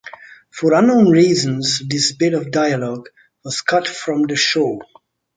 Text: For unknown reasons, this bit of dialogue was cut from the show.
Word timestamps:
For 0.49 0.73
unknown 0.73 1.11
reasons, 1.11 1.79
this 1.87 2.11
bit 2.13 2.33
of 2.33 2.49
dialogue 2.49 3.09
was 3.45 3.61
cut 3.61 3.87
from 3.87 4.23
the 4.23 4.35
show. 4.35 4.79